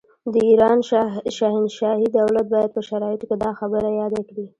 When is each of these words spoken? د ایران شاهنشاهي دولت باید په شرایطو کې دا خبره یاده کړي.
د 0.33 0.35
ایران 0.49 0.77
شاهنشاهي 1.37 2.07
دولت 2.19 2.45
باید 2.53 2.69
په 2.75 2.81
شرایطو 2.89 3.25
کې 3.29 3.35
دا 3.43 3.51
خبره 3.59 3.87
یاده 4.01 4.21
کړي. 4.29 4.45